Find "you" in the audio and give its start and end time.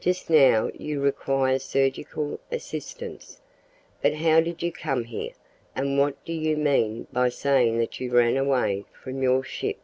0.74-1.00, 4.60-4.72, 6.32-6.56, 8.00-8.10